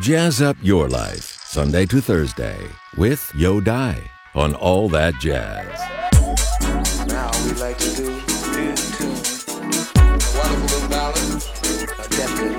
[0.00, 2.58] Jazz up your life, Sunday to Thursday,
[2.98, 3.98] with Yo Dai
[4.34, 5.66] on All That Jazz.
[7.08, 8.76] Now we like to do tune.
[9.96, 11.42] A wonderful little ballad.
[11.98, 12.55] A definitely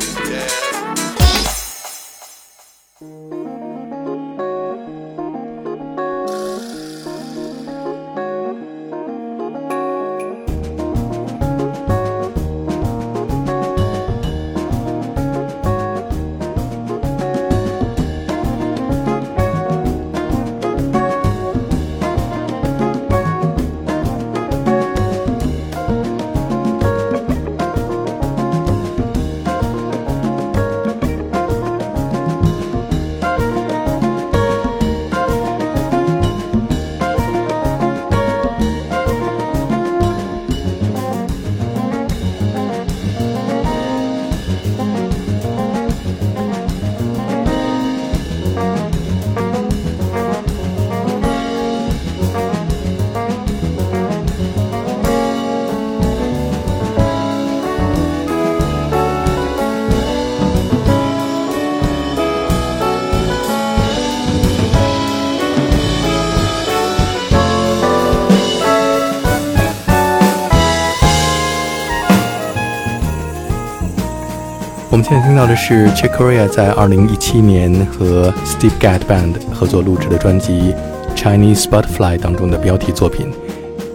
[75.09, 80.75] 现在听到的是 Chick Corea 在2017年和 Steve Gadd Band 合作录制的专辑
[81.17, 83.31] 《Chinese Butterfly》当中的标题作品。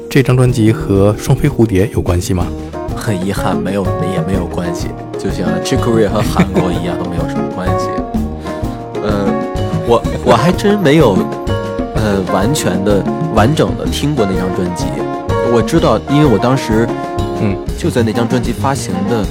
[0.09, 2.47] 这张专辑和双飞蝴蝶有关系吗？
[2.97, 4.87] 很遗憾，没有也没有关系，
[5.19, 7.89] 就像 Chick Corea 和韩国一样，都没有什么关系。
[9.03, 9.27] 呃，
[9.87, 11.19] 我我还真没有，
[11.95, 13.05] 呃，完全的、
[13.35, 14.87] 完整的听过那张专辑。
[15.53, 16.89] 我知道，因为我当时，
[17.43, 19.23] 嗯，就在那张专辑发行的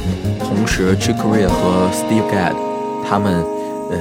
[0.61, 2.53] 同时，Chick Corea 和 Steve Gadd
[3.09, 3.43] 他们，
[3.89, 3.97] 呃，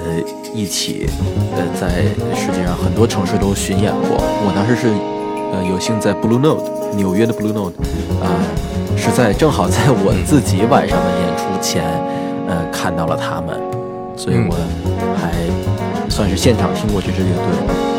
[0.53, 1.09] 一起，
[1.57, 2.03] 呃，在
[2.39, 4.19] 世界上很多城市都巡演过。
[4.45, 4.89] 我当时是，
[5.55, 6.63] 呃，有幸在 Blue Note
[6.95, 7.73] 纽约的 Blue Note，
[8.23, 8.29] 啊、
[8.95, 11.83] 是在正好在我自己晚上的演出前，
[12.47, 13.59] 呃，看到了他们，
[14.15, 14.55] 所以我
[15.17, 15.33] 还
[16.11, 17.90] 算是现场听过这支乐队。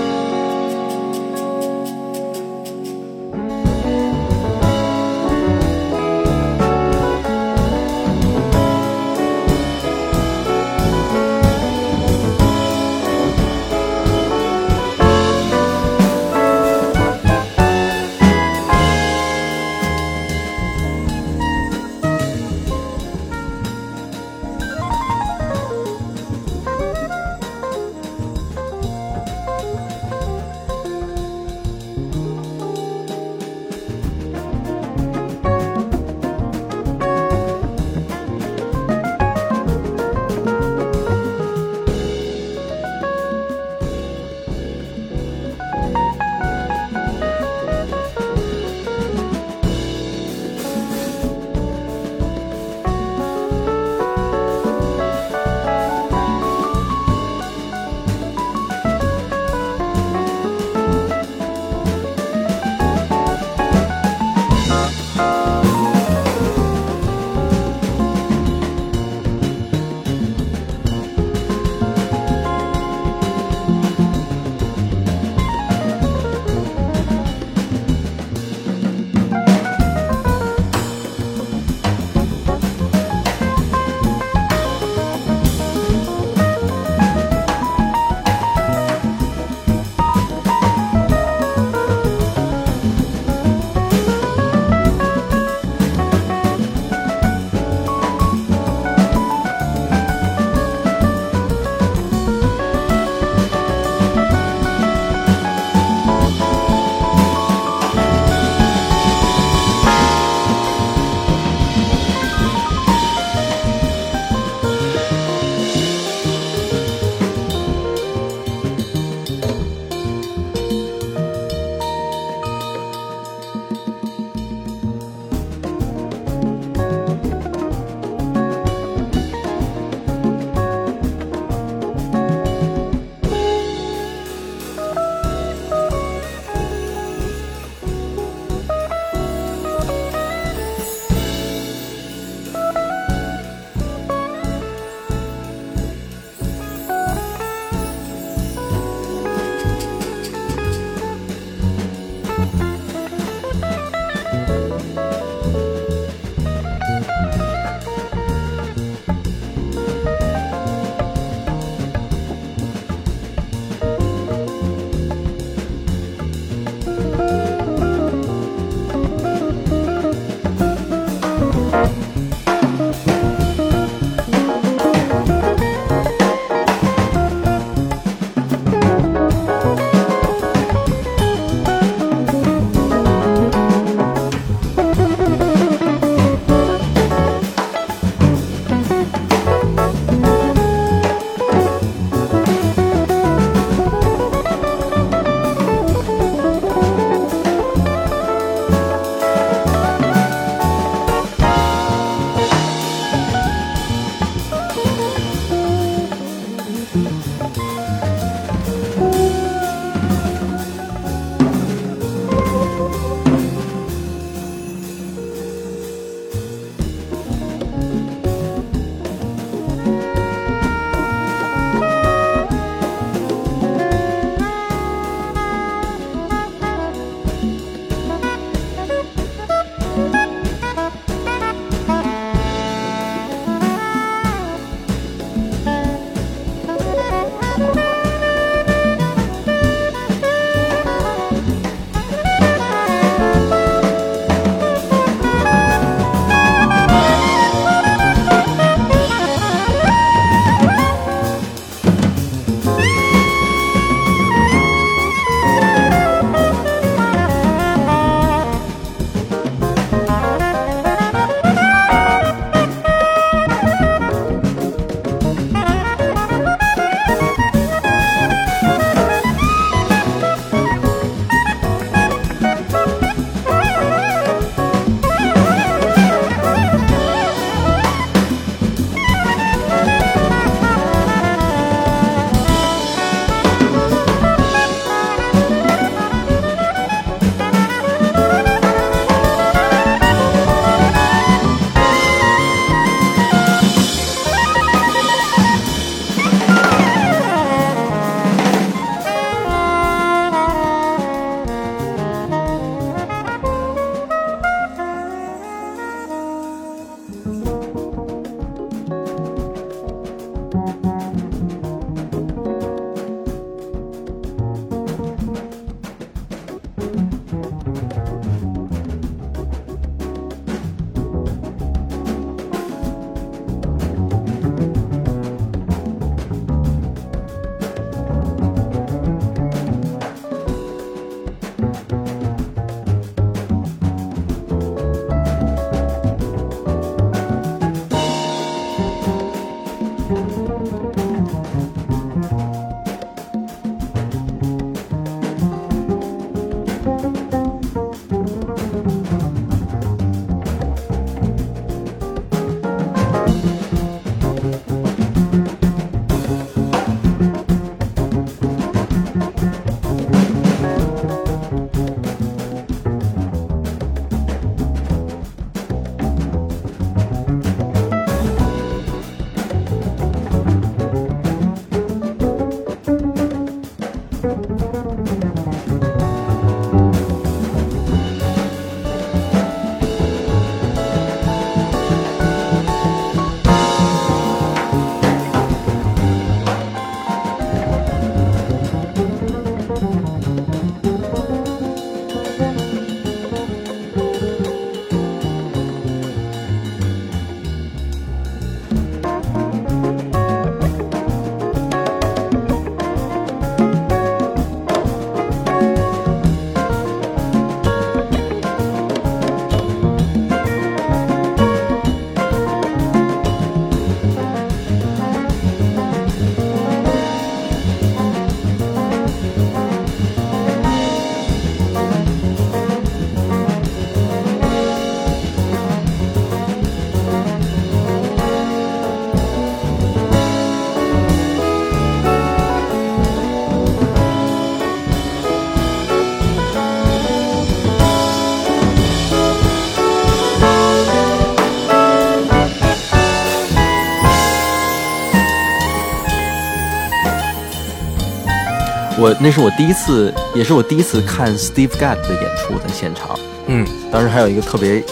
[449.24, 453.16] 那是我第一次，也是我第一次看 Steve Gadd 的演出，在现场。
[453.46, 454.84] 嗯，当时还有一个特别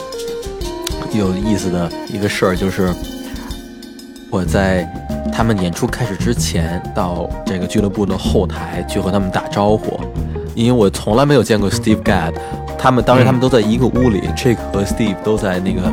[1.11, 2.93] 有意思的一个事儿，就是
[4.29, 4.87] 我在
[5.33, 9.99] 他们演出开始之前，到这个俱乐部的后台去和他们打招呼，
[10.53, 12.35] 因为我从来没有见过 Steve Gadd。
[12.77, 15.91] 他们当时他们都在一个屋里，Chick 和 Steve 都在那个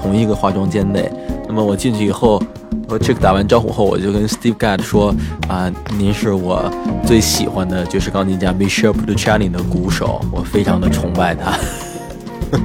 [0.00, 1.10] 同一个化妆间内。
[1.48, 2.40] 那么我进去以后。
[2.88, 5.14] 和 Chick 打完招呼后，我就跟 Steve Gadd 说
[5.48, 6.70] ：“啊，您是我
[7.06, 11.58] 最喜欢的爵士钢琴家 Michel Petrucciani 的鼓手，我非常的崇拜他。”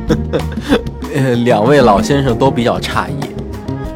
[1.16, 3.14] 呃，两位老先生都比较诧异，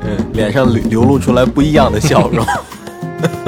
[0.03, 2.45] 嗯，脸上流流露出来不一样的笑容。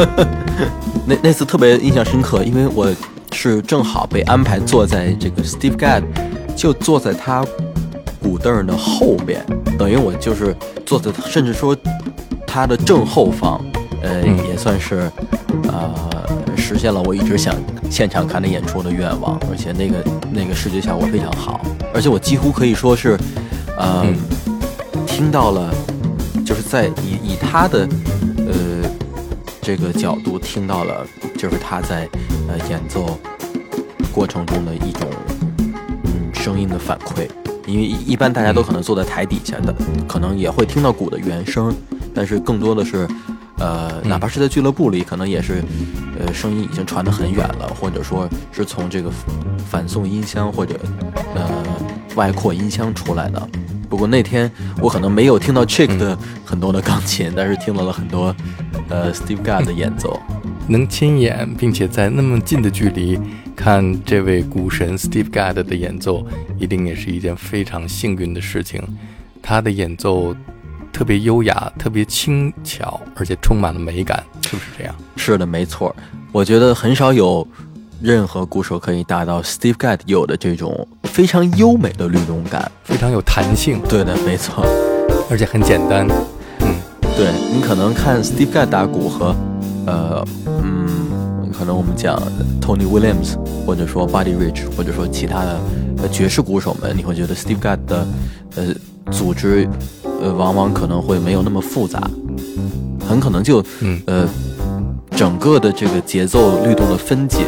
[1.07, 2.93] 那那次特别印象深刻，因为我
[3.31, 6.03] 是正好被安排坐在这个 Steve Gadd，
[6.55, 7.45] 就坐在他
[8.21, 9.43] 鼓凳的后边，
[9.77, 10.55] 等于我就是
[10.85, 11.75] 坐在，甚至说。
[12.53, 13.59] 他的正后方，
[14.03, 15.11] 呃，也算是，
[15.63, 15.91] 呃，
[16.55, 17.55] 实现了我一直想
[17.89, 21.59] 现场看的演出的愿望，而且那个那个视觉效果非常好，
[21.91, 23.17] 而且我几乎可以说是，
[23.75, 24.05] 呃，
[25.07, 25.73] 听到了，
[26.45, 27.89] 就是在以以他的
[28.37, 28.87] 呃
[29.59, 31.03] 这个角度听到了，
[31.35, 32.07] 就是他在
[32.47, 33.17] 呃演奏
[34.13, 35.07] 过程中的一种
[36.03, 37.27] 嗯声音的反馈，
[37.65, 39.73] 因为一般大家都可能坐在台底下的，
[40.07, 41.75] 可能也会听到鼓的原声。
[42.13, 43.07] 但是更多的是，
[43.57, 45.63] 呃，哪怕是在俱乐部里，可能也是，
[46.19, 49.11] 呃，声音已经传得很远了，或者说是从这个
[49.69, 50.79] 反送音箱或者
[51.35, 51.63] 呃
[52.15, 53.49] 外扩音箱出来的。
[53.89, 54.51] 不过那天
[54.81, 58.35] 我可能没有听到 Chick 的很多的钢琴，但是听到了很多
[58.89, 60.19] 呃 Steve Gadd 的演奏。
[60.67, 63.19] 能亲眼并且在那么近的距离
[63.55, 66.25] 看这位股神 Steve Gadd 的演奏，
[66.57, 68.81] 一定也是一件非常幸运的事情。
[69.41, 70.35] 他的演奏。
[70.93, 74.95] 特别优雅，特别轻巧，而且充满了美感，是不是这样？
[75.17, 75.93] 是的，没错。
[76.31, 77.45] 我觉得很少有
[78.01, 83.81] 任何鼓手可以达到 Steve Gadd 有的这种非常优美的律动感，非常有弹性。
[83.89, 84.63] 对的，没错，
[85.29, 86.07] 而且很简单。
[86.59, 86.75] 嗯，
[87.17, 89.35] 对你可能看 Steve Gadd 打鼓和，
[89.87, 92.21] 呃，嗯，可能我们讲
[92.61, 93.35] Tony Williams，
[93.65, 98.07] 或者说 Buddy Rich，或者说其他的爵士鼓手们，你会觉得 Steve Gadd 的，
[98.55, 98.73] 呃，
[99.11, 99.67] 组织，
[100.21, 102.01] 呃，往往可能会没有那么复杂，
[103.07, 103.63] 很可能就，
[104.05, 104.27] 呃，
[105.15, 107.45] 整个的这个节奏律动的分解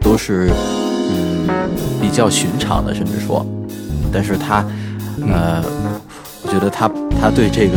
[0.00, 0.50] 都是，
[1.10, 1.48] 嗯，
[2.00, 3.44] 比较寻常的，甚至说，
[4.12, 4.64] 但是他，
[5.32, 5.62] 呃，
[6.42, 6.90] 我觉得他
[7.20, 7.76] 他对这个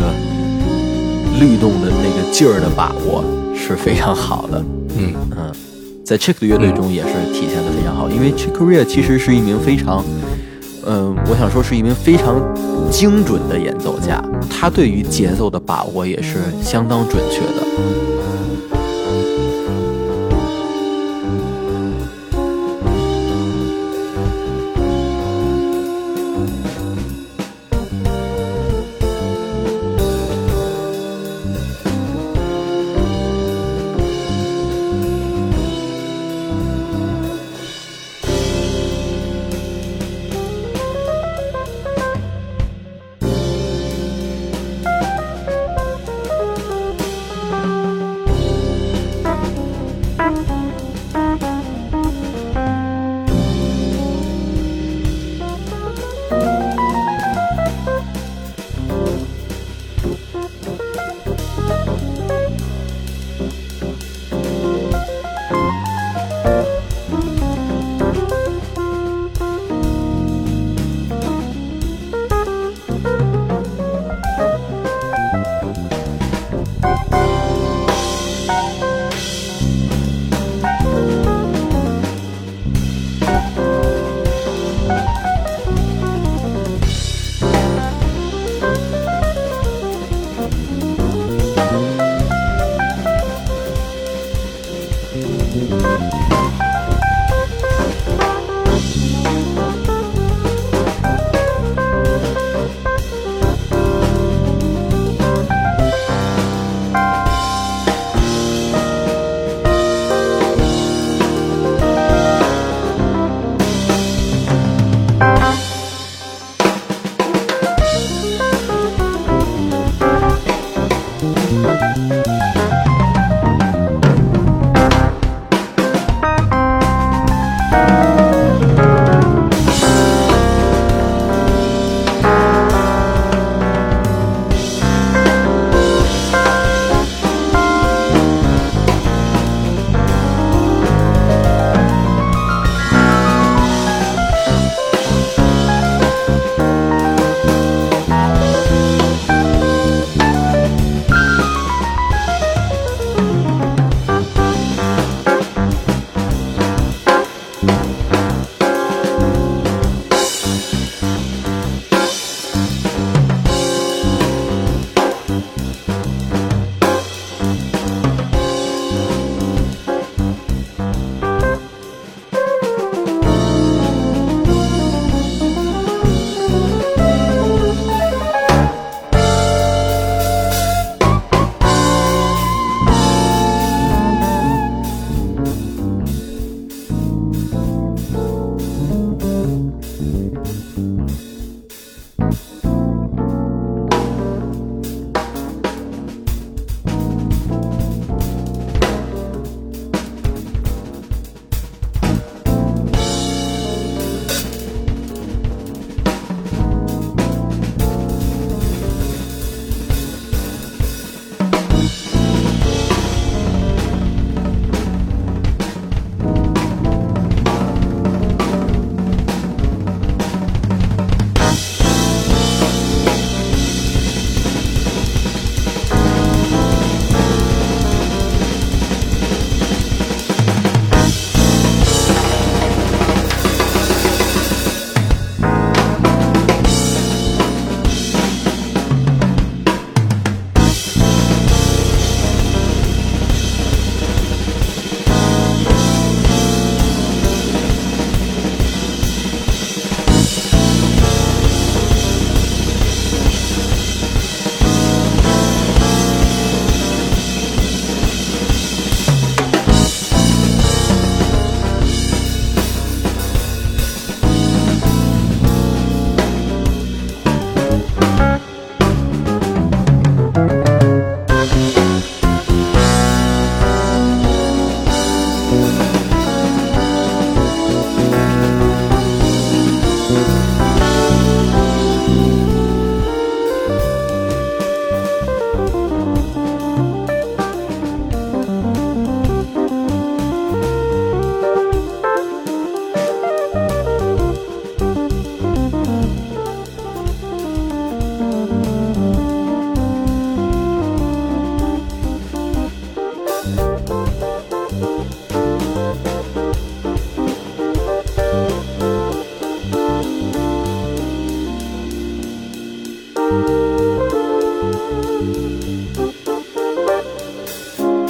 [1.40, 3.24] 律动的那个劲儿的把握
[3.54, 4.64] 是非常好的，
[4.96, 5.14] 嗯。
[5.30, 5.52] 嗯，
[6.04, 10.04] 在 Chick 乐队中也是体现的非常好，因为 Chick Ray 其实是一名非常，
[10.86, 12.40] 嗯，我想说是一名非常。
[12.90, 18.17] 精准的演奏家他对于节奏的把握也是相当准确的。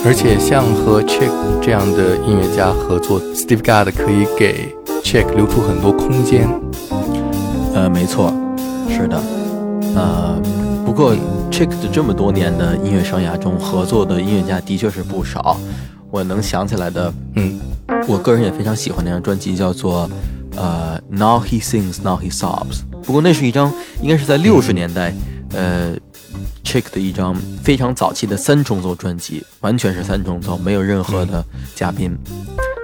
[0.04, 1.30] 而且像和 Chick
[1.60, 6.48] 这样的音乐家合作，Steve Gadd 可以给 Chick 留出很多空间。
[7.74, 8.32] 呃，没错，
[8.88, 9.20] 是的。
[9.94, 10.40] 呃，
[10.86, 11.14] 不过
[11.50, 15.58] Chick 的这么多年的音乐生涯中，合作的音乐家的确是不少。
[16.10, 17.60] 我能想起来的，嗯，
[18.06, 20.08] 我个人也非常喜欢那张专辑，叫做
[20.56, 22.80] 呃 Now He Sings Now He Sobs。
[23.02, 25.12] 不过那是一张应该是在六十年代，
[25.52, 25.92] 呃。
[26.68, 31.42] Chick 的一张非常早期的三重奏专辑，完全是三重奏，没有任何的
[31.74, 32.14] 嘉宾。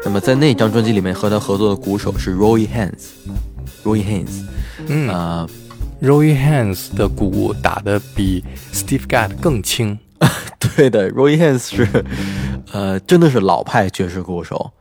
[0.02, 4.42] 那么在那张专辑里面和他合作的鼓手是 Roy Haynes，Roy Haynes，
[4.86, 5.46] 嗯啊
[6.00, 8.42] ，Roy Haynes 的鼓打得比
[8.72, 9.98] Steve Gadd 更轻。
[10.58, 11.86] 对的，Roy Haynes 是，
[12.72, 14.72] 呃，真的是老派爵士鼓手。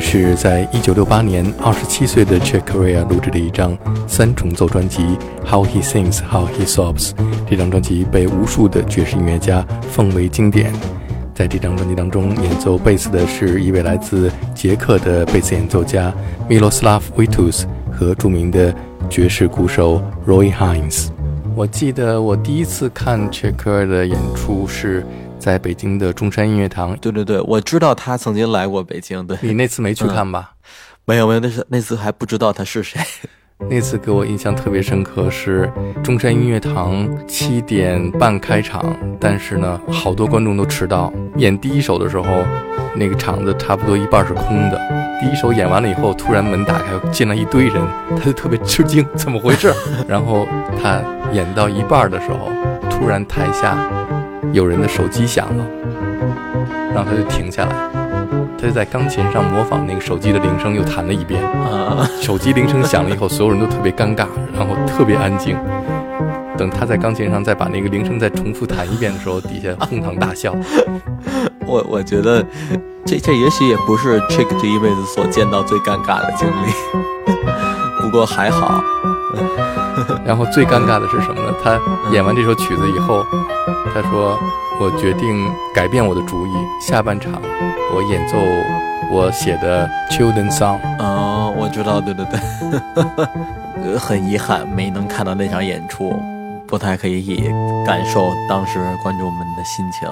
[0.00, 3.76] 是在一九六八年二十七岁的 Chick Corea 录制的一张
[4.08, 5.02] 三重奏专辑
[5.46, 7.10] 《How He Sings, How He Sobs》。
[7.48, 10.72] 这张专辑被无数的爵士音乐家奉为经典。
[11.34, 16.12] 在这张专辑当中，演奏贝斯的是一位来自捷克的贝斯演奏家
[16.48, 18.74] Miloslav Vitus 和著名的
[19.08, 21.08] 爵士鼓手 Roy Hines。
[21.54, 25.04] 我记得我第一次看 Chick Corea 的演出是。
[25.40, 29.26] 在北京的中山音乐堂，对对对，我知道他曾经来过北京。
[29.26, 30.52] 对你那次没去看吧？
[31.06, 33.00] 没有没有，那是那次还不知道他是谁。
[33.68, 35.70] 那次给我印象特别深刻，是
[36.02, 41.12] 中山音乐堂七点半开场，但是呢，好多观众都迟到。
[41.36, 42.44] 演第一首的时候，
[42.94, 44.80] 那个场子差不多一半是空的。
[45.20, 47.82] 第一首演完了以后，突然门打开，进来一堆人，
[48.16, 49.74] 他就特别吃惊，怎么回事？
[50.08, 50.46] 然后
[50.80, 52.50] 他演到一半的时候，
[52.88, 53.76] 突然台下。
[54.52, 55.64] 有人的手机响了，
[56.94, 57.90] 然后他就停下来，
[58.58, 61.42] 他就在钢琴上模仿那个手机的铃声，又弹了一遍。
[61.42, 65.56] 啊，手机铃声响了以后，所有人都特别尴尬，然后特别安静。
[66.56, 70.54] 等他在钢琴上再把那个铃声再重复弹一遍的时候，底下哄堂大笑。
[71.64, 72.44] 我我觉得，
[73.06, 76.72] 这这也许也不是 Chick 这一辈子所见到最尴尬的经历，
[78.02, 78.82] 不过还好。
[80.24, 81.54] 然后最尴尬的是什么呢？
[81.62, 81.78] 他
[82.12, 83.24] 演完这首曲子以后，
[83.92, 84.38] 他说
[84.80, 86.50] ：“我决定改变我的主意，
[86.80, 87.32] 下半场
[87.94, 88.38] 我演奏
[89.10, 96.14] 我写的 Children Song。”哦，我知道，对对对， 很遗憾没能看到那场演出，
[96.66, 97.50] 不太可以
[97.84, 100.08] 感受当时观众们的心情。